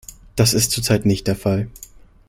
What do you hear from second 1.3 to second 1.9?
Fall.